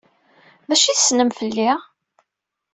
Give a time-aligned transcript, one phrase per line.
[0.67, 1.71] D acu ay tessen fell-i?